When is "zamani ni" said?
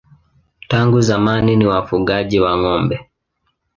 1.07-1.65